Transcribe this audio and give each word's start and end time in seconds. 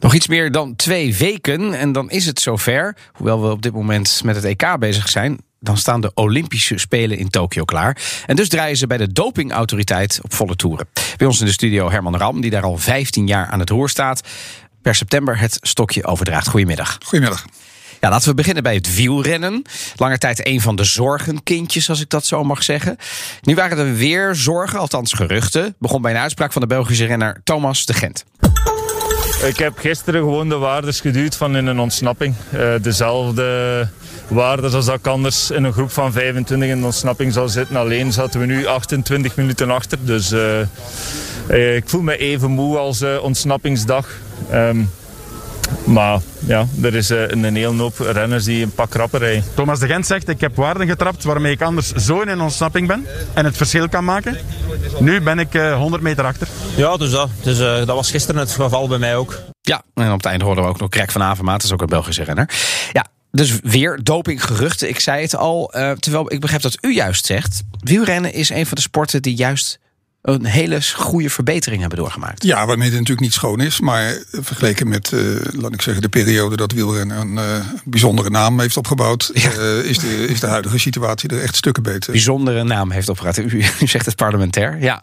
Nog 0.00 0.14
iets 0.14 0.26
meer 0.26 0.52
dan 0.52 0.76
twee 0.76 1.16
weken 1.16 1.74
en 1.74 1.92
dan 1.92 2.10
is 2.10 2.26
het 2.26 2.40
zover. 2.40 2.96
Hoewel 3.12 3.42
we 3.42 3.50
op 3.50 3.62
dit 3.62 3.72
moment 3.72 4.20
met 4.24 4.36
het 4.36 4.44
EK 4.44 4.76
bezig 4.78 5.08
zijn. 5.08 5.38
Dan 5.60 5.76
staan 5.76 6.00
de 6.00 6.10
Olympische 6.14 6.78
Spelen 6.78 7.18
in 7.18 7.28
Tokio 7.28 7.64
klaar. 7.64 7.96
En 8.26 8.36
dus 8.36 8.48
draaien 8.48 8.76
ze 8.76 8.86
bij 8.86 8.96
de 8.96 9.12
dopingautoriteit 9.12 10.20
op 10.22 10.34
volle 10.34 10.56
toeren. 10.56 10.88
Bij 11.16 11.26
ons 11.26 11.40
in 11.40 11.46
de 11.46 11.52
studio 11.52 11.90
Herman 11.90 12.16
Ram, 12.16 12.40
die 12.40 12.50
daar 12.50 12.62
al 12.62 12.76
15 12.76 13.26
jaar 13.26 13.46
aan 13.46 13.60
het 13.60 13.70
roer 13.70 13.88
staat. 13.88 14.20
Per 14.82 14.94
september 14.94 15.38
het 15.38 15.58
stokje 15.60 16.04
overdraagt. 16.04 16.48
Goedemiddag. 16.48 16.98
Goedemiddag. 17.04 17.44
Ja, 18.00 18.08
laten 18.08 18.28
we 18.28 18.34
beginnen 18.34 18.62
bij 18.62 18.74
het 18.74 18.94
wielrennen. 18.94 19.62
Lange 19.96 20.18
tijd 20.18 20.46
een 20.46 20.60
van 20.60 20.76
de 20.76 20.84
zorgenkindjes, 20.84 21.88
als 21.90 22.00
ik 22.00 22.10
dat 22.10 22.26
zo 22.26 22.44
mag 22.44 22.62
zeggen. 22.62 22.96
Nu 23.42 23.54
waren 23.54 23.78
er 23.78 23.94
weer 23.94 24.34
zorgen, 24.34 24.78
althans 24.78 25.12
geruchten. 25.12 25.74
Begon 25.78 26.02
bij 26.02 26.12
een 26.12 26.18
uitspraak 26.18 26.52
van 26.52 26.60
de 26.60 26.68
Belgische 26.68 27.04
renner 27.04 27.40
Thomas 27.44 27.86
de 27.86 27.94
Gent. 27.94 28.24
Ik 29.44 29.58
heb 29.58 29.78
gisteren 29.78 30.20
gewoon 30.20 30.48
de 30.48 30.56
waardes 30.56 31.00
geduwd 31.00 31.36
van 31.36 31.56
in 31.56 31.66
een 31.66 31.80
ontsnapping. 31.80 32.34
Uh, 32.54 32.74
dezelfde 32.82 33.88
waardes 34.28 34.74
als 34.74 34.84
dat 34.84 34.94
ik 34.94 35.06
anders 35.06 35.50
in 35.50 35.64
een 35.64 35.72
groep 35.72 35.90
van 35.90 36.12
25 36.12 36.68
in 36.68 36.78
de 36.78 36.84
ontsnapping 36.84 37.32
zou 37.32 37.48
zitten. 37.48 37.76
Alleen 37.76 38.12
zaten 38.12 38.40
we 38.40 38.46
nu 38.46 38.66
28 38.66 39.36
minuten 39.36 39.70
achter. 39.70 39.98
Dus 40.00 40.32
uh, 40.32 40.60
uh, 41.50 41.76
ik 41.76 41.88
voel 41.88 42.02
me 42.02 42.16
even 42.16 42.50
moe 42.50 42.78
als 42.78 43.04
ontsnappingsdag. 43.20 44.08
Um, 44.52 44.90
maar 45.84 46.20
ja, 46.46 46.66
er 46.82 46.94
is 46.94 47.08
een 47.08 47.44
hele 47.44 47.76
hoop 47.76 47.98
renners 47.98 48.44
die 48.44 48.62
een 48.62 48.74
pak 48.74 48.94
rapper 48.94 49.20
rijden. 49.20 49.44
Thomas 49.54 49.78
de 49.78 49.86
Gent 49.86 50.06
zegt, 50.06 50.28
ik 50.28 50.40
heb 50.40 50.56
waarden 50.56 50.86
getrapt 50.88 51.24
waarmee 51.24 51.52
ik 51.52 51.62
anders 51.62 51.92
zo 51.92 52.20
in 52.20 52.28
een 52.28 52.40
ontsnapping 52.40 52.86
ben. 52.86 53.06
En 53.34 53.44
het 53.44 53.56
verschil 53.56 53.88
kan 53.88 54.04
maken. 54.04 54.36
Nu 54.98 55.20
ben 55.20 55.38
ik 55.38 55.54
uh, 55.54 55.76
100 55.76 56.02
meter 56.02 56.24
achter. 56.24 56.48
Ja, 56.76 56.96
dus 56.96 57.10
dat. 57.10 57.30
Dus, 57.42 57.60
uh, 57.60 57.76
dat 57.76 57.86
was 57.86 58.10
gisteren 58.10 58.40
het 58.40 58.50
geval 58.50 58.88
bij 58.88 58.98
mij 58.98 59.16
ook. 59.16 59.40
Ja, 59.60 59.82
en 59.94 60.10
op 60.10 60.16
het 60.16 60.26
einde 60.26 60.44
hoorden 60.44 60.64
we 60.64 60.70
ook 60.70 60.80
nog 60.80 60.88
Krek 60.88 61.10
van 61.10 61.22
Avermaat. 61.22 61.56
Dat 61.56 61.64
is 61.64 61.72
ook 61.72 61.80
een 61.80 61.86
Belgische 61.86 62.24
renner. 62.24 62.50
Ja, 62.92 63.06
dus 63.30 63.58
weer 63.62 64.00
dopinggeruchten. 64.02 64.88
Ik 64.88 65.00
zei 65.00 65.22
het 65.22 65.36
al, 65.36 65.72
uh, 65.76 65.90
terwijl 65.90 66.32
ik 66.32 66.40
begrijp 66.40 66.62
dat 66.62 66.78
u 66.80 66.94
juist 66.94 67.26
zegt... 67.26 67.62
wielrennen 67.78 68.32
is 68.32 68.50
een 68.50 68.66
van 68.66 68.74
de 68.74 68.80
sporten 68.80 69.22
die 69.22 69.34
juist 69.34 69.78
een 70.22 70.44
hele 70.44 70.80
goede 70.94 71.30
verbetering 71.30 71.80
hebben 71.80 71.98
doorgemaakt. 71.98 72.44
Ja, 72.44 72.66
waarmee 72.66 72.88
het 72.88 72.92
natuurlijk 72.92 73.20
niet 73.20 73.32
schoon 73.32 73.60
is. 73.60 73.80
Maar 73.80 74.22
vergeleken 74.30 74.88
met, 74.88 75.12
uh, 75.12 75.40
laat 75.52 75.72
ik 75.72 75.82
zeggen, 75.82 76.02
de 76.02 76.08
periode 76.08 76.56
dat 76.56 76.72
wielrennen 76.72 77.20
een 77.20 77.32
uh, 77.32 77.66
bijzondere 77.84 78.30
naam 78.30 78.60
heeft 78.60 78.76
opgebouwd, 78.76 79.30
ja. 79.34 79.52
uh, 79.52 79.84
is, 79.84 79.98
de, 79.98 80.26
is 80.28 80.40
de 80.40 80.46
huidige 80.46 80.78
situatie 80.78 81.28
er 81.28 81.42
echt 81.42 81.56
stukken 81.56 81.82
beter. 81.82 82.12
Bijzondere 82.12 82.64
naam 82.64 82.90
heeft 82.90 83.08
opgebouwd. 83.08 83.36
U, 83.36 83.64
u 83.80 83.86
zegt 83.86 84.06
het 84.06 84.16
parlementair. 84.16 84.78
Ja. 84.80 85.02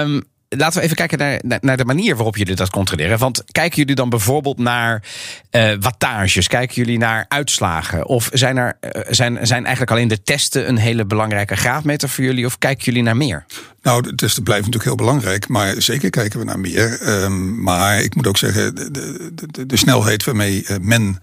Um, 0.00 0.22
laten 0.56 0.78
we 0.78 0.84
even 0.84 0.96
kijken 0.96 1.18
naar, 1.18 1.58
naar 1.60 1.76
de 1.76 1.84
manier 1.84 2.14
waarop 2.16 2.36
jullie 2.36 2.54
dat 2.54 2.70
controleren. 2.70 3.18
Want 3.18 3.42
kijken 3.52 3.76
jullie 3.76 3.94
dan 3.94 4.08
bijvoorbeeld 4.08 4.58
naar 4.58 5.02
uh, 5.50 5.72
wattages? 5.80 6.46
Kijken 6.46 6.74
jullie 6.74 6.98
naar 6.98 7.24
uitslagen? 7.28 8.06
Of 8.06 8.28
zijn, 8.32 8.56
er, 8.56 8.76
uh, 8.80 9.02
zijn, 9.08 9.38
zijn 9.42 9.62
eigenlijk 9.62 9.90
alleen 9.90 10.08
de 10.08 10.22
testen 10.22 10.68
een 10.68 10.78
hele 10.78 11.04
belangrijke 11.04 11.56
graadmeter 11.56 12.08
voor 12.08 12.24
jullie? 12.24 12.46
Of 12.46 12.58
kijken 12.58 12.84
jullie 12.84 13.02
naar 13.02 13.16
meer? 13.16 13.44
Nou, 13.82 14.02
de 14.02 14.14
testen 14.14 14.42
blijven 14.42 14.70
natuurlijk 14.70 14.96
heel 14.96 15.06
belangrijk. 15.06 15.48
Maar 15.48 15.74
zeker 15.82 16.10
kijken 16.10 16.38
we 16.38 16.44
naar 16.44 16.60
meer. 16.60 17.08
Um, 17.22 17.62
maar 17.62 18.00
ik 18.00 18.14
moet 18.14 18.26
ook 18.26 18.36
zeggen, 18.36 18.74
de, 18.74 18.90
de, 18.90 19.30
de, 19.34 19.66
de 19.66 19.76
snelheid 19.76 20.24
waarmee 20.24 20.64
men 20.80 21.20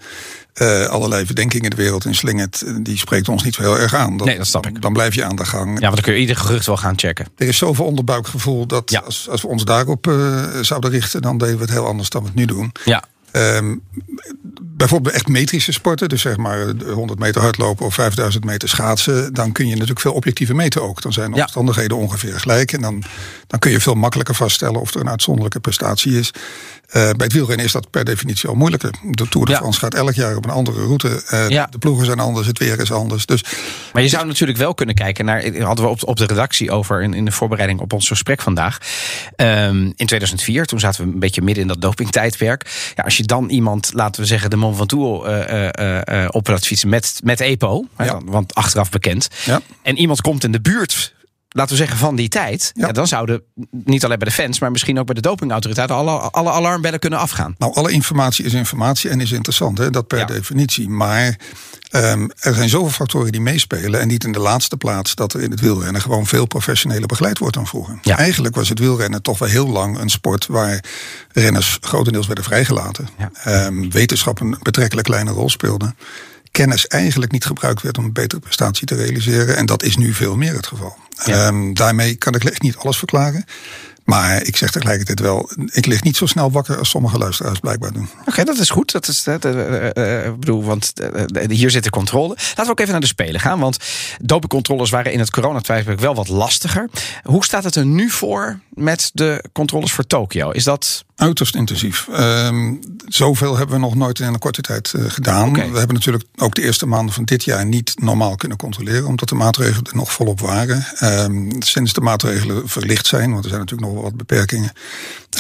uh, 0.56 0.86
allerlei 0.86 1.26
verdenkingen 1.26 1.70
de 1.70 1.76
wereld 1.76 2.06
in 2.06 2.16
slingert, 2.16 2.64
die 2.86 2.98
spreekt 2.98 3.30
ons 3.30 3.44
niet 3.44 3.56
zo 3.56 3.62
heel 3.62 3.80
erg 3.80 3.94
aan. 3.94 4.18
Dat, 4.18 4.28
nee, 4.28 4.38
dat 4.38 4.48
snap 4.48 4.68
ik. 4.68 4.82
Dan 4.82 4.94
blijf 4.94 5.16
je 5.16 5.24
aan 5.24 5.36
de 5.36 5.46
gang. 5.46 5.68
Ja, 5.68 5.82
want 5.82 5.94
dan 5.94 6.04
kun 6.04 6.14
je 6.14 6.20
ieder 6.20 6.36
gerucht 6.36 6.66
wel 6.66 6.78
gaan 6.78 7.00
checken. 7.00 7.28
Er 7.38 7.48
is 7.48 7.58
zoveel 7.58 7.86
onderbuikgevoel 7.86 8.66
dat 8.66 8.92
ja. 8.92 9.00
als, 9.00 9.21
als 9.30 9.42
we 9.42 9.48
ons 9.48 9.66
daarop 9.66 10.08
uh, 10.08 10.46
zouden 10.62 10.90
richten, 10.90 11.22
dan 11.22 11.38
deden 11.38 11.56
we 11.56 11.62
het 11.62 11.72
heel 11.72 11.86
anders 11.86 12.10
dan 12.10 12.22
we 12.22 12.28
het 12.28 12.38
nu 12.38 12.46
doen. 12.46 12.72
Ja. 12.86 13.04
Um, 13.32 13.84
bijvoorbeeld 14.82 15.16
echt 15.16 15.28
metrische 15.28 15.72
sporten, 15.72 16.10
dus 16.10 16.22
zeg 16.22 16.38
maar 16.38 16.74
100 16.94 17.20
meter 17.20 17.42
hardlopen 17.42 17.86
of 17.86 17.94
5000 17.94 18.44
meter 18.44 18.70
schaatsen, 18.70 19.34
dan 19.34 19.52
kun 19.52 19.66
je 19.66 19.74
natuurlijk 19.74 20.00
veel 20.00 20.14
objectiever 20.14 20.56
meten 20.56 20.82
ook. 20.82 21.02
Dan 21.02 21.14
zijn 21.14 21.32
de 21.32 21.42
omstandigheden 21.42 21.98
ja. 21.98 22.04
ongeveer 22.04 22.40
gelijk 22.40 22.74
en 22.74 22.82
dan, 22.82 23.04
dan 23.48 23.60
kun 23.60 23.72
je 23.72 23.80
veel 23.80 23.96
makkelijker 23.96 24.36
vaststellen 24.36 24.82
of 24.82 24.94
er 24.94 25.02
een 25.02 25.10
uitzonderlijke 25.10 25.60
prestatie 25.60 26.20
is. 26.20 26.32
Uh, 26.32 26.94
bij 26.94 27.14
het 27.18 27.34
wielrennen 27.34 27.66
is 27.66 27.72
dat 27.72 27.90
per 27.90 28.04
definitie 28.04 28.50
al 28.50 28.56
moeilijker. 28.56 28.92
De 29.12 29.28
Tour 29.28 29.48
de 29.48 29.56
France 29.56 29.80
ja. 29.82 29.88
gaat 29.88 29.94
elk 29.94 30.14
jaar 30.14 30.36
op 30.36 30.46
een 30.46 30.52
andere 30.52 30.86
route. 30.86 31.24
Uh, 31.34 31.50
ja. 31.50 31.68
De 31.70 31.78
ploegen 31.78 32.06
zijn 32.06 32.20
anders, 32.20 32.48
het 32.48 32.60
weer 32.60 32.80
is 32.80 32.92
anders. 32.92 33.26
Dus, 33.26 33.44
maar 33.94 34.02
je 34.02 34.08
zou 34.08 34.26
natuurlijk 34.26 34.60
wel 34.60 34.74
kunnen 34.74 34.96
kijken 34.96 35.26
naar. 35.26 35.44
Hadden 35.58 35.86
we 35.86 35.92
op, 35.92 36.08
op 36.08 36.18
de 36.18 36.26
redactie 36.26 36.72
over 36.72 37.02
in, 37.02 37.14
in 37.14 37.26
de 37.26 37.32
voorbereiding 37.32 37.80
op 37.80 37.94
ons 37.94 38.08
gesprek 38.08 38.42
vandaag. 38.42 38.78
Um, 39.36 39.94
in 39.96 40.06
2004, 40.06 40.66
toen 40.66 40.80
zaten 40.80 41.06
we 41.06 41.14
een 41.14 41.20
beetje 41.20 41.42
midden 41.42 41.62
in 41.62 41.68
dat 41.68 41.82
dopingtijdperk. 41.82 42.92
Ja, 42.96 43.04
als 43.04 43.18
je 43.18 43.24
dan 43.24 43.50
iemand, 43.50 43.92
laten 43.94 44.22
we 44.22 44.28
zeggen, 44.28 44.50
de 44.50 44.56
Mont 44.72 44.90
Ventoux 44.90 45.28
uh, 45.28 46.28
op 46.30 46.48
laat 46.48 46.66
fietsen 46.66 46.90
met, 46.90 47.20
met 47.24 47.40
EPO, 47.40 47.86
ja. 47.98 48.22
want 48.26 48.56
achteraf 48.56 48.90
bekend. 48.90 49.28
Ja. 49.46 49.62
En 49.82 49.98
iemand 49.98 50.22
komt 50.22 50.44
in 50.44 50.52
de 50.52 50.62
buurt 50.62 51.14
laten 51.52 51.72
we 51.72 51.78
zeggen, 51.78 51.98
van 51.98 52.16
die 52.16 52.30
tijd. 52.30 52.72
Ja. 52.74 52.88
Ja, 52.88 52.94
dan 52.94 53.08
zouden 53.08 53.44
niet 53.72 54.06
alleen 54.06 54.20
bij 54.20 54.28
de 54.28 54.34
fans, 54.34 54.60
maar 54.60 54.72
misschien 54.72 55.00
ook 55.00 55.06
bij 55.06 55.16
de 55.16 55.22
dopingautoriteiten 55.22 55.96
alle, 55.96 56.12
alle 56.12 56.52
alarmbellen 56.52 57.00
kunnen 57.00 57.20
afgaan. 57.20 57.56
Nou, 57.58 57.74
alle 57.74 57.92
informatie 57.92 58.46
is 58.46 58.54
informatie 58.54 59.10
en 59.10 59.20
is 59.20 59.32
interessant, 59.32 59.78
hè? 59.78 59.90
dat 59.90 60.08
per 60.08 60.18
ja. 60.18 60.26
definitie. 60.26 60.90
Maar 60.90 61.40
um, 61.92 62.32
er 62.40 62.54
zijn 62.54 62.70
zoveel 62.70 62.90
factoren 62.90 63.32
die 63.32 63.42
meespelen. 63.42 64.00
En 64.00 64.08
niet 64.08 64.24
in 64.24 64.32
de 64.32 64.40
laatste 64.40 64.78
plaats 64.78 65.16
dat 65.16 65.34
er 65.34 65.42
in 65.42 65.52
het 65.52 65.60
wielrennen 65.60 66.02
gewoon 66.02 66.26
veel 66.26 66.46
professioneler 66.46 67.08
begeleid 67.08 67.38
wordt 67.38 67.56
dan 67.56 67.68
vroeger. 67.68 68.00
Ja. 68.02 68.18
Eigenlijk 68.18 68.56
was 68.56 68.70
het 68.70 68.80
wielrennen 68.80 69.22
toch 69.22 69.40
wel 69.40 69.50
heel 69.50 69.68
lang 69.68 70.00
een 70.00 70.10
sport 70.10 70.48
waar 70.48 70.84
renners 71.32 71.78
grotendeels 71.82 72.26
werden 72.28 72.44
vrijgelaten. 72.44 73.08
Um, 73.48 73.92
wetenschap 73.92 74.40
een 74.40 74.58
betrekkelijk 74.62 75.08
kleine 75.08 75.32
rol 75.32 75.50
speelde 75.50 75.94
kennis 76.52 76.88
eigenlijk 76.88 77.32
niet 77.32 77.46
gebruikt 77.46 77.82
werd 77.82 77.98
om 77.98 78.06
een 78.06 78.14
betere 78.14 78.42
prestatie 78.42 78.88
te 78.88 78.96
realiseren. 78.96 79.58
En 79.58 79.66
dat 79.66 79.84
is 79.84 79.98
nu 79.98 80.14
veel 80.14 80.36
meer 80.36 80.54
het 80.54 80.68
geval. 80.68 80.98
Ja. 81.26 81.48
Um, 81.48 81.74
daarmee 81.74 82.16
kan 82.16 82.36
ik 82.36 82.44
echt 82.44 82.62
niet 82.62 82.76
alles 82.76 82.98
verklaren. 82.98 83.46
Maar 84.04 84.44
ik 84.44 84.58
zeg 84.58 84.72
tegelijkertijd 84.72 85.20
wel, 85.20 85.52
ik 85.66 85.86
lig 85.86 86.04
niet 86.04 86.18
zo 86.18 86.26
snel 86.26 86.52
wakker 86.52 86.78
als 86.78 86.90
sommige 86.90 87.18
luisteraars 87.18 87.60
blijkbaar 87.60 87.92
doen. 87.92 88.10
Oké, 88.20 88.30
okay, 88.30 88.46
dat 88.46 88.58
is 88.58 88.70
goed. 88.70 88.92
Dat 88.92 89.08
is, 89.08 89.28
uh, 89.28 89.36
uh, 89.46 89.84
uh, 89.84 90.34
bedoel, 90.40 90.64
want 90.64 90.94
hier 91.50 91.72
zit 91.72 91.84
de 91.84 91.90
controle. 91.90 92.28
Laten 92.28 92.64
we 92.64 92.70
ook 92.70 92.80
even 92.80 92.92
naar 92.92 93.02
de 93.02 93.08
Spelen 93.08 93.40
gaan. 93.40 93.60
Want 93.60 93.78
dopingcontroles 94.22 94.90
waren 94.90 95.12
in 95.12 95.20
het 95.20 95.30
coronatijdperk 95.30 96.00
wel 96.00 96.16
wat 96.16 96.28
lastiger. 96.28 96.90
Hoe 97.24 97.46
staat 97.46 97.64
het 97.64 97.76
er 97.76 97.86
nu 97.86 98.10
voor 98.10 98.60
met 98.70 99.10
de 99.14 99.44
controles 99.52 99.92
voor 99.92 100.08
Tokio? 100.08 100.50
Is 100.50 100.64
dat 100.64 101.06
uiterst 101.22 101.56
intensief. 101.56 102.08
Um, 102.20 102.80
zoveel 103.08 103.58
hebben 103.58 103.76
we 103.76 103.82
nog 103.82 103.96
nooit 103.96 104.20
in 104.20 104.28
een 104.28 104.40
korte 104.40 104.62
tijd 104.62 104.94
uh, 104.96 105.06
gedaan. 105.08 105.50
Okay. 105.50 105.72
We 105.72 105.78
hebben 105.78 105.96
natuurlijk 105.96 106.24
ook 106.36 106.56
de 106.56 106.62
eerste 106.62 106.86
maanden 106.86 107.14
van 107.14 107.24
dit 107.24 107.44
jaar 107.44 107.66
niet 107.66 107.94
normaal 108.00 108.36
kunnen 108.36 108.58
controleren, 108.58 109.06
omdat 109.06 109.30
de 109.30 109.36
maatregelen 109.36 109.84
er 109.84 109.96
nog 109.96 110.12
volop 110.12 110.40
waren. 110.40 110.86
Um, 111.02 111.62
sinds 111.62 111.94
de 111.94 112.02
maatregelen 112.02 112.70
verlicht 112.70 113.08
zijn, 113.08 113.32
want 113.32 113.44
er 113.44 113.50
zijn 113.50 113.62
natuurlijk 113.62 113.92
nog 113.92 114.02
wel 114.02 114.10
wat 114.10 114.18
beperkingen, 114.18 114.72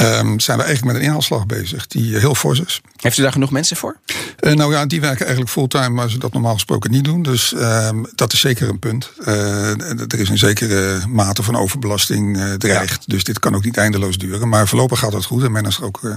um, 0.01 0.39
zijn 0.39 0.57
we 0.57 0.63
eigenlijk 0.63 0.83
met 0.83 0.95
een 0.95 1.07
inhaalslag 1.07 1.45
bezig 1.45 1.87
die 1.87 2.17
heel 2.17 2.35
fors 2.35 2.59
is. 2.59 2.81
Heeft 2.95 3.17
u 3.17 3.21
daar 3.21 3.31
genoeg 3.31 3.51
mensen 3.51 3.77
voor? 3.77 3.97
Uh, 4.39 4.53
nou 4.53 4.73
ja, 4.73 4.85
die 4.85 5.01
werken 5.01 5.25
eigenlijk 5.25 5.51
fulltime, 5.51 5.89
maar 5.89 6.09
ze 6.09 6.17
dat 6.17 6.33
normaal 6.33 6.53
gesproken 6.53 6.91
niet 6.91 7.03
doen. 7.03 7.23
Dus 7.23 7.53
dat 8.15 8.33
is 8.33 8.39
zeker 8.39 8.69
een 8.69 8.79
punt. 8.79 9.11
Uh, 9.19 9.69
er 9.97 10.19
is 10.19 10.29
een 10.29 10.37
zekere 10.37 11.07
mate 11.07 11.43
van 11.43 11.55
overbelasting 11.55 12.39
dreigt. 12.57 13.03
Ja. 13.05 13.13
Dus 13.13 13.23
dit 13.23 13.39
kan 13.39 13.55
ook 13.55 13.63
niet 13.63 13.77
eindeloos 13.77 14.17
duren. 14.17 14.49
Maar 14.49 14.67
voorlopig 14.67 14.99
gaat 14.99 15.13
het 15.13 15.25
goed 15.25 15.43
en 15.43 15.51
men 15.51 15.65
is 15.71 15.77
er 15.77 15.85
ook 15.85 15.99
uh, 16.01 16.15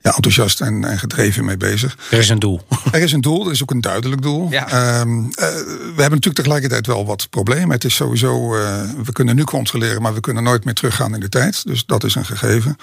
ja, 0.00 0.14
enthousiast 0.14 0.60
en, 0.60 0.84
en, 0.84 0.98
gedreven 0.98 1.44
mee 1.44 1.56
bezig. 1.56 1.96
Er 2.10 2.18
is 2.18 2.28
een 2.28 2.38
doel. 2.38 2.60
Er 2.92 3.02
is 3.02 3.12
een 3.12 3.20
doel, 3.20 3.46
er 3.46 3.52
is 3.52 3.62
ook 3.62 3.70
een 3.70 3.80
duidelijk 3.80 4.22
doel. 4.22 4.50
Ja. 4.50 5.00
Um, 5.00 5.24
uh, 5.24 5.28
we 5.28 6.02
hebben 6.02 6.10
natuurlijk 6.10 6.34
tegelijkertijd 6.34 6.86
wel 6.86 7.06
wat 7.06 7.30
problemen. 7.30 7.70
Het 7.70 7.84
is 7.84 7.94
sowieso, 7.94 8.56
uh, 8.56 8.80
we 9.04 9.12
kunnen 9.12 9.36
nu 9.36 9.44
controleren, 9.44 10.02
maar 10.02 10.14
we 10.14 10.20
kunnen 10.20 10.42
nooit 10.42 10.64
meer 10.64 10.74
teruggaan 10.74 11.14
in 11.14 11.20
de 11.20 11.28
tijd. 11.28 11.66
Dus 11.66 11.86
dat 11.86 12.04
is 12.04 12.14
een 12.14 12.24
gegeven. 12.24 12.76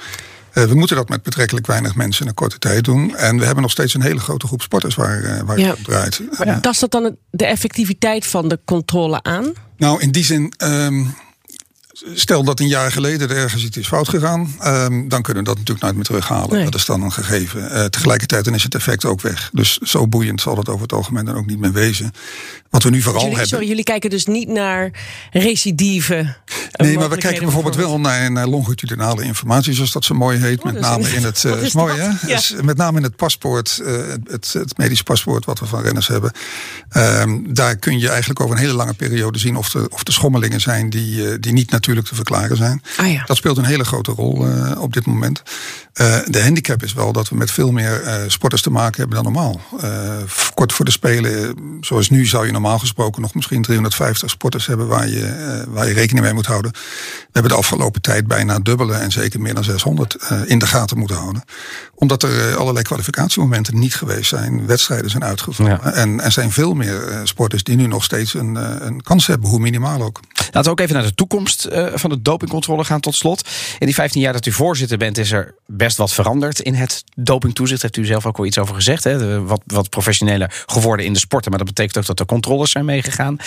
Uh, 0.53 0.63
we 0.63 0.75
moeten 0.75 0.95
dat 0.95 1.09
met 1.09 1.23
betrekkelijk 1.23 1.67
weinig 1.67 1.95
mensen 1.95 2.21
in 2.21 2.27
een 2.27 2.33
korte 2.33 2.59
tijd 2.59 2.83
doen. 2.83 3.15
En 3.15 3.37
we 3.37 3.45
hebben 3.45 3.61
nog 3.61 3.71
steeds 3.71 3.93
een 3.93 4.01
hele 4.01 4.19
grote 4.19 4.47
groep 4.47 4.61
sporters 4.61 4.95
waar, 4.95 5.21
uh, 5.21 5.39
waar 5.45 5.59
ja. 5.59 5.69
het 5.69 5.77
op 5.77 5.83
draait. 5.83 6.21
Maar 6.37 6.61
tast 6.61 6.79
dat 6.79 6.91
dan 6.91 7.15
de 7.29 7.45
effectiviteit 7.45 8.27
van 8.27 8.47
de 8.47 8.59
controle 8.65 9.23
aan? 9.23 9.53
Nou, 9.77 10.01
in 10.01 10.11
die 10.11 10.23
zin. 10.23 10.53
Um, 10.57 11.15
stel 12.13 12.43
dat 12.43 12.59
een 12.59 12.67
jaar 12.67 12.91
geleden 12.91 13.29
er 13.29 13.35
ergens 13.35 13.63
iets 13.63 13.77
is 13.77 13.87
fout 13.87 14.09
gegaan, 14.09 14.55
ehm, 14.59 15.07
dan 15.07 15.21
kunnen 15.21 15.43
we 15.43 15.49
dat 15.49 15.57
natuurlijk 15.57 15.81
nooit 15.81 15.95
meer 15.95 16.03
terughalen. 16.03 16.63
Dat 16.63 16.75
is 16.75 16.85
dan 16.85 17.01
een 17.01 17.11
gegeven. 17.11 17.61
Uh, 17.61 17.85
tegelijkertijd 17.85 18.45
dan 18.45 18.53
is 18.53 18.63
het 18.63 18.75
effect 18.75 19.05
ook 19.05 19.21
weg. 19.21 19.49
Dus 19.53 19.77
zo 19.77 20.07
boeiend 20.07 20.41
zal 20.41 20.57
het 20.57 20.69
over 20.69 20.81
het 20.81 20.93
algemeen 20.93 21.25
dan 21.25 21.35
ook 21.35 21.45
niet 21.45 21.59
meer 21.59 21.71
wezen. 21.71 22.11
Wat 22.69 22.83
we 22.83 22.89
nu 22.89 23.01
vooral 23.01 23.21
jullie, 23.21 23.37
hebben. 23.37 23.53
Sorry, 23.53 23.67
jullie 23.67 23.83
kijken 23.83 24.09
dus 24.09 24.25
niet 24.25 24.47
naar 24.47 24.91
recidive. 25.31 26.35
Nee, 26.71 26.97
maar 26.97 27.09
we 27.09 27.17
kijken 27.17 27.43
bijvoorbeeld 27.43 27.75
wel 27.75 27.99
naar, 27.99 28.31
naar, 28.31 28.47
longitudinale 28.47 29.23
informatie, 29.23 29.73
zoals 29.73 29.91
dat 29.91 30.03
zo 30.03 30.15
mooi 30.15 30.39
heet. 30.39 30.59
Oh, 30.59 30.65
met 30.65 30.79
name 30.79 31.09
in 31.09 31.23
het. 31.23 31.41
Uh, 31.53 31.63
is 31.63 31.73
mooi, 31.73 31.99
hè? 31.99 32.05
Ja. 32.05 32.35
Dus 32.35 32.53
met 32.61 32.77
name 32.77 32.97
in 32.97 33.03
het 33.03 33.15
paspoort, 33.15 33.79
uh, 33.81 33.97
het, 34.23 34.53
het, 34.53 34.77
medisch 34.77 35.01
paspoort 35.01 35.45
wat 35.45 35.59
we 35.59 35.65
van 35.65 35.81
renners 35.81 36.07
hebben. 36.07 36.31
Uh, 36.97 37.23
daar 37.47 37.75
kun 37.75 37.99
je 37.99 38.09
eigenlijk 38.09 38.39
over 38.39 38.55
een 38.55 38.61
hele 38.61 38.73
lange 38.73 38.93
periode 38.93 39.39
zien 39.39 39.55
of 39.55 39.73
er, 39.73 39.89
of 39.89 40.07
er 40.07 40.13
schommelingen 40.13 40.61
zijn 40.61 40.89
die, 40.89 41.39
die 41.39 41.51
niet 41.51 41.71
natuurlijk 41.71 41.82
te 41.83 42.15
verklaren 42.15 42.57
zijn. 42.57 42.81
Ah, 42.97 43.11
ja. 43.11 43.23
Dat 43.25 43.37
speelt 43.37 43.57
een 43.57 43.65
hele 43.65 43.83
grote 43.83 44.11
rol 44.11 44.45
op 44.77 44.93
dit 44.93 45.05
moment. 45.05 45.43
de 46.25 46.41
handicap 46.43 46.83
is 46.83 46.93
wel 46.93 47.11
dat 47.11 47.29
we 47.29 47.35
met 47.35 47.51
veel 47.51 47.71
meer 47.71 48.25
sporters 48.27 48.61
te 48.61 48.69
maken 48.69 48.99
hebben 48.99 49.23
dan 49.23 49.33
normaal. 49.33 49.61
kort 50.53 50.73
voor 50.73 50.85
de 50.85 50.91
Spelen, 50.91 51.55
zoals 51.81 52.09
nu, 52.09 52.25
zou 52.25 52.45
je 52.45 52.51
normaal 52.51 52.79
gesproken 52.79 53.21
nog 53.21 53.33
misschien 53.33 53.61
350 53.61 54.29
sporters 54.29 54.65
hebben 54.65 54.87
waar 54.87 55.07
je, 55.07 55.65
waar 55.67 55.87
je 55.87 55.93
rekening 55.93 56.25
mee 56.25 56.33
moet 56.33 56.45
houden. 56.45 56.71
We 56.71 57.29
hebben 57.31 57.51
de 57.51 57.57
afgelopen 57.57 58.01
tijd 58.01 58.27
bijna 58.27 58.59
dubbele 58.59 58.93
en 58.93 59.11
zeker 59.11 59.41
meer 59.41 59.53
dan 59.53 59.63
600 59.63 60.17
uh, 60.31 60.41
in 60.45 60.59
de 60.59 60.67
gaten 60.67 60.97
moeten 60.97 61.17
houden. 61.17 61.43
Omdat 61.95 62.23
er 62.23 62.49
uh, 62.49 62.55
allerlei 62.55 62.85
kwalificatiemomenten 62.85 63.79
niet 63.79 63.95
geweest 63.95 64.29
zijn. 64.29 64.65
Wedstrijden 64.65 65.09
zijn 65.09 65.23
uitgevallen. 65.23 65.79
Ja. 65.83 65.91
En 65.93 66.21
er 66.21 66.31
zijn 66.31 66.51
veel 66.51 66.73
meer 66.73 67.09
uh, 67.09 67.19
sporters 67.23 67.63
die 67.63 67.75
nu 67.75 67.87
nog 67.87 68.03
steeds 68.03 68.33
een, 68.33 68.55
een 68.85 69.01
kans 69.01 69.27
hebben, 69.27 69.49
hoe 69.49 69.59
minimaal 69.59 70.01
ook. 70.01 70.19
Laten 70.45 70.63
we 70.63 70.69
ook 70.69 70.79
even 70.79 70.95
naar 70.95 71.03
de 71.03 71.15
toekomst 71.15 71.67
van 71.93 72.09
de 72.09 72.21
dopingcontrole 72.21 72.83
gaan 72.83 72.99
tot 72.99 73.15
slot. 73.15 73.49
In 73.79 73.85
die 73.85 73.95
15 73.95 74.21
jaar 74.21 74.33
dat 74.33 74.45
u 74.45 74.51
voorzitter 74.51 74.97
bent 74.97 75.17
is 75.17 75.31
er 75.31 75.55
best 75.65 75.97
wat 75.97 76.13
veranderd 76.13 76.59
in 76.59 76.73
het 76.73 77.03
dopingtoezicht. 77.15 77.81
Heeft 77.81 77.97
u 77.97 78.05
zelf 78.05 78.25
ook 78.25 78.37
al 78.37 78.45
iets 78.45 78.57
over 78.57 78.75
gezegd. 78.75 79.03
Hè? 79.03 79.41
Wat, 79.43 79.61
wat 79.65 79.89
professioneler 79.89 80.63
geworden 80.65 81.05
in 81.05 81.13
de 81.13 81.19
sporten. 81.19 81.49
Maar 81.49 81.59
dat 81.59 81.67
betekent 81.67 81.97
ook 81.97 82.05
dat 82.05 82.19
er 82.19 82.25
controles 82.25 82.71
zijn 82.71 82.85
meegegaan. 82.85 83.37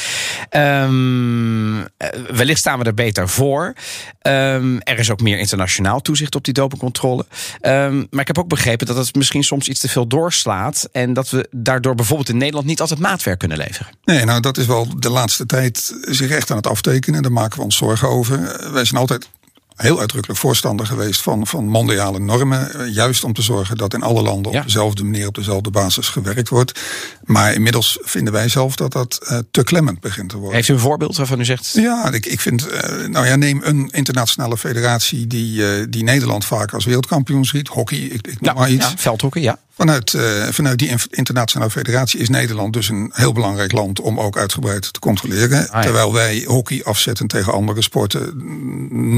Um, 0.50 1.86
wellicht 2.28 2.60
staan 2.60 2.78
we 2.78 2.84
er 2.84 2.94
beter 2.94 3.28
voor. 3.28 3.74
Um, 4.22 4.80
er 4.80 4.98
is 4.98 5.10
ook 5.10 5.20
meer 5.20 5.38
internationaal 5.38 6.00
toezicht 6.00 6.34
op 6.34 6.44
die 6.44 6.54
dopingcontrole. 6.54 7.26
Um, 7.62 8.06
maar 8.10 8.20
ik 8.20 8.26
heb 8.26 8.38
ook 8.38 8.48
begrepen 8.48 8.86
dat 8.86 8.96
het 8.96 9.14
misschien 9.14 9.44
soms 9.44 9.68
iets 9.68 9.80
te 9.80 9.88
veel 9.88 10.06
doorslaat. 10.06 10.88
En 10.92 11.12
dat 11.12 11.30
we 11.30 11.48
daardoor 11.50 11.94
bijvoorbeeld 11.94 12.28
in 12.28 12.36
Nederland 12.36 12.66
niet 12.66 12.80
altijd 12.80 13.00
maatwerk 13.00 13.38
kunnen 13.38 13.58
leveren. 13.58 13.92
Nee, 14.04 14.24
nou 14.24 14.40
dat 14.40 14.58
is 14.58 14.66
wel 14.66 15.00
de 15.00 15.10
laatste 15.10 15.46
tijd 15.46 15.94
zich 16.00 16.30
echt 16.30 16.50
aan 16.50 16.56
het 16.56 16.66
aftekenen. 16.86 17.22
Daar 17.22 17.32
maken 17.32 17.58
we 17.58 17.64
ons 17.64 17.76
zorgen 17.76 18.08
over. 18.08 18.38
Wij 18.72 18.84
zijn 18.84 19.00
altijd 19.00 19.28
heel 19.76 20.00
uitdrukkelijk 20.00 20.40
voorstander 20.40 20.86
geweest 20.86 21.22
van, 21.22 21.46
van 21.46 21.68
mondiale 21.68 22.18
normen. 22.18 22.92
Juist 22.92 23.24
om 23.24 23.32
te 23.32 23.42
zorgen 23.42 23.76
dat 23.76 23.94
in 23.94 24.02
alle 24.02 24.22
landen 24.22 24.52
ja. 24.52 24.58
op 24.58 24.64
dezelfde 24.64 25.04
manier, 25.04 25.26
op 25.26 25.34
dezelfde 25.34 25.70
basis 25.70 26.08
gewerkt 26.08 26.48
wordt. 26.48 26.80
Maar 27.24 27.54
inmiddels 27.54 27.98
vinden 28.02 28.32
wij 28.32 28.48
zelf 28.48 28.76
dat 28.76 28.92
dat 28.92 29.18
uh, 29.22 29.38
te 29.50 29.64
klemmend 29.64 30.00
begint 30.00 30.28
te 30.28 30.36
worden. 30.36 30.54
Heeft 30.54 30.68
u 30.68 30.72
een 30.72 30.78
voorbeeld 30.78 31.16
waarvan 31.16 31.40
u 31.40 31.44
zegt? 31.44 31.72
Ja, 31.72 32.12
ik, 32.12 32.26
ik 32.26 32.40
vind, 32.40 32.68
uh, 32.72 33.06
nou 33.06 33.26
ja, 33.26 33.36
neem 33.36 33.60
een 33.64 33.88
internationale 33.90 34.56
federatie 34.56 35.26
die, 35.26 35.58
uh, 35.58 35.86
die 35.88 36.04
Nederland 36.04 36.44
vaak 36.44 36.72
als 36.72 36.84
wereldkampioen 36.84 37.44
ziet. 37.44 37.68
Hockey, 37.68 37.98
ik, 37.98 38.26
ik 38.26 38.40
noem 38.40 38.40
ja, 38.40 38.52
maar 38.52 38.70
iets. 38.70 38.88
Ja, 38.88 38.96
veldhockey, 38.96 39.42
ja. 39.42 39.58
Vanuit, 39.76 40.12
uh, 40.12 40.46
vanuit 40.50 40.78
die 40.78 40.94
internationale 41.10 41.70
federatie 41.70 42.20
is 42.20 42.28
Nederland 42.28 42.72
dus 42.72 42.88
een 42.88 43.10
heel 43.14 43.32
belangrijk 43.32 43.72
land 43.72 44.00
om 44.00 44.20
ook 44.20 44.38
uitgebreid 44.38 44.92
te 44.92 44.98
controleren. 44.98 45.68
Ah, 45.68 45.74
ja. 45.74 45.80
Terwijl 45.80 46.12
wij 46.12 46.44
hockey 46.46 46.84
afzetten 46.84 47.26
tegen 47.26 47.52
andere 47.52 47.82
sporten 47.82 48.32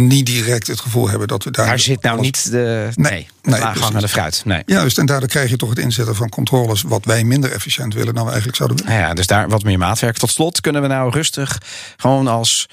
niet 0.06 0.26
direct 0.26 0.66
het 0.66 0.80
gevoel 0.80 1.08
hebben 1.08 1.28
dat 1.28 1.44
we 1.44 1.50
daar. 1.50 1.66
Daar 1.66 1.78
zit 1.78 2.02
nou 2.02 2.16
alles... 2.16 2.26
niet 2.26 2.50
de. 2.50 2.88
Nee, 2.94 3.28
nee, 3.42 3.60
nee 3.60 4.00
de 4.00 4.08
fruit. 4.08 4.42
Nee. 4.44 4.62
Juist, 4.66 4.98
en 4.98 5.06
daardoor 5.06 5.28
krijg 5.28 5.50
je 5.50 5.56
toch 5.56 5.68
het 5.68 5.78
inzetten 5.78 6.16
van 6.16 6.28
controles 6.28 6.82
wat 6.82 7.04
wij 7.04 7.24
minder 7.24 7.52
efficiënt 7.52 7.94
willen 7.94 8.14
dan 8.14 8.22
we 8.22 8.28
eigenlijk 8.28 8.56
zouden 8.56 8.84
willen. 8.84 9.00
Ja, 9.00 9.14
dus 9.14 9.26
daar 9.26 9.48
wat 9.48 9.62
meer 9.62 9.78
maatwerk. 9.78 10.16
Tot 10.16 10.30
slot 10.30 10.60
kunnen 10.60 10.82
we 10.82 10.88
nou 10.88 11.10
rustig 11.10 11.58
gewoon 11.96 12.26
als 12.26 12.66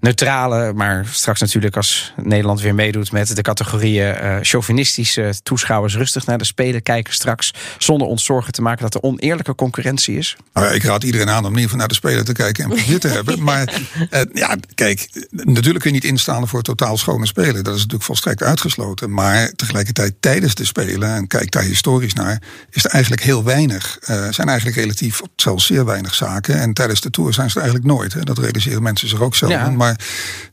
neutrale, 0.00 0.72
maar 0.72 1.06
straks 1.10 1.40
natuurlijk 1.40 1.76
als 1.76 2.12
Nederland 2.16 2.60
weer 2.60 2.74
meedoet 2.74 3.12
met 3.12 3.36
de 3.36 3.42
categorieën 3.42 4.16
uh, 4.22 4.36
chauvinistische 4.42 5.34
toeschouwers 5.42 5.96
rustig 5.96 6.26
naar 6.26 6.38
de 6.38 6.44
Spelen 6.44 6.82
kijken 6.82 7.14
straks, 7.14 7.54
zonder 7.78 8.06
ons 8.06 8.24
zorgen 8.24 8.52
te 8.52 8.62
maken 8.62 8.82
dat 8.82 8.94
er 8.94 9.02
oneerlijke 9.02 9.54
concurrentie 9.54 10.16
is? 10.16 10.36
Nou 10.52 10.66
ja, 10.66 10.72
ik 10.72 10.82
raad 10.82 11.02
iedereen 11.02 11.30
aan 11.30 11.44
om 11.44 11.44
in 11.44 11.48
ieder 11.48 11.62
geval 11.62 11.78
naar 11.78 11.88
de 11.88 11.94
Spelen 11.94 12.24
te 12.24 12.32
kijken 12.32 12.64
en 12.64 12.70
plezier 12.70 13.00
te 13.00 13.08
hebben. 13.18 13.42
Maar 13.42 13.80
uh, 14.10 14.20
ja, 14.32 14.56
kijk, 14.74 15.26
natuurlijk 15.30 15.84
kun 15.84 15.90
je 15.94 16.00
niet 16.00 16.10
instaan 16.10 16.48
voor 16.48 16.62
totaal 16.62 16.96
schone 16.96 17.26
Spelen. 17.26 17.64
Dat 17.64 17.74
is 17.74 17.80
natuurlijk 17.80 18.04
volstrekt 18.04 18.42
uitgesloten. 18.42 19.12
Maar 19.12 19.52
tegelijkertijd 19.56 20.14
tijdens 20.20 20.54
de 20.54 20.64
Spelen, 20.64 21.14
en 21.14 21.26
kijk 21.26 21.50
daar 21.50 21.62
historisch 21.62 22.14
naar, 22.14 22.42
is 22.70 22.84
er 22.84 22.90
eigenlijk 22.90 23.22
heel 23.22 23.44
weinig. 23.44 23.98
Uh, 24.02 24.06
zijn 24.30 24.48
eigenlijk 24.48 24.78
relatief 24.78 25.20
zelfs 25.36 25.66
zeer 25.66 25.84
weinig 25.84 26.14
zaken. 26.14 26.60
En 26.60 26.72
tijdens 26.72 27.00
de 27.00 27.10
Tour 27.10 27.34
zijn 27.34 27.50
ze 27.50 27.56
er 27.56 27.62
eigenlijk 27.62 27.92
nooit. 27.92 28.12
Hè. 28.12 28.20
Dat 28.20 28.38
realiseren 28.38 28.82
mensen 28.82 29.08
zich 29.08 29.20
ook 29.20 29.34
zelf. 29.34 29.50
Ja. 29.50 29.89
Maar 29.90 30.00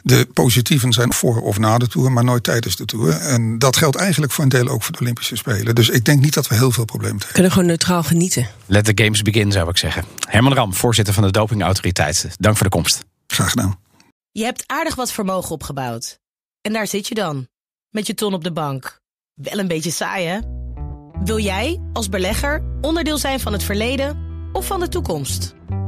de 0.01 0.27
positieven 0.33 0.93
zijn 0.93 1.13
voor 1.13 1.41
of 1.41 1.59
na 1.59 1.77
de 1.77 1.87
Tour, 1.87 2.11
maar 2.11 2.23
nooit 2.23 2.43
tijdens 2.43 2.75
de 2.75 2.85
Tour. 2.85 3.11
En 3.11 3.59
dat 3.59 3.77
geldt 3.77 3.95
eigenlijk 3.95 4.31
voor 4.31 4.43
een 4.43 4.49
deel 4.49 4.67
ook 4.67 4.83
voor 4.83 4.91
de 4.91 4.99
Olympische 4.99 5.35
Spelen. 5.35 5.75
Dus 5.75 5.89
ik 5.89 6.05
denk 6.05 6.21
niet 6.21 6.33
dat 6.33 6.47
we 6.47 6.55
heel 6.55 6.71
veel 6.71 6.85
problemen 6.85 7.17
hebben. 7.17 7.33
Kunnen 7.33 7.51
gewoon 7.51 7.67
neutraal 7.67 8.03
genieten. 8.03 8.47
Let 8.65 8.85
the 8.85 9.03
games 9.03 9.21
begin, 9.21 9.51
zou 9.51 9.69
ik 9.69 9.77
zeggen. 9.77 10.03
Herman 10.19 10.53
Ram, 10.53 10.73
voorzitter 10.73 11.13
van 11.13 11.23
de 11.23 11.31
Dopingautoriteit. 11.31 12.27
Dank 12.39 12.55
voor 12.57 12.65
de 12.69 12.75
komst. 12.75 13.05
Graag 13.27 13.49
gedaan. 13.49 13.79
Je 14.31 14.43
hebt 14.43 14.63
aardig 14.65 14.95
wat 14.95 15.11
vermogen 15.11 15.51
opgebouwd. 15.51 16.19
En 16.61 16.73
daar 16.73 16.87
zit 16.87 17.07
je 17.07 17.15
dan, 17.15 17.47
met 17.89 18.07
je 18.07 18.13
ton 18.13 18.33
op 18.33 18.43
de 18.43 18.51
bank. 18.51 18.99
Wel 19.33 19.59
een 19.59 19.67
beetje 19.67 19.91
saai, 19.91 20.25
hè? 20.25 20.39
Wil 21.23 21.39
jij, 21.39 21.81
als 21.93 22.09
belegger, 22.09 22.63
onderdeel 22.81 23.17
zijn 23.17 23.39
van 23.39 23.53
het 23.53 23.63
verleden 23.63 24.17
of 24.53 24.65
van 24.65 24.79
de 24.79 24.87
toekomst? 24.87 25.55